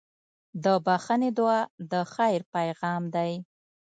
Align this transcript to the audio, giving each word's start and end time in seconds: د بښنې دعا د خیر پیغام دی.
د 0.63 0.65
بښنې 0.85 1.29
دعا 1.37 1.59
د 1.91 1.93
خیر 2.13 2.39
پیغام 2.55 3.01
دی. 3.15 3.31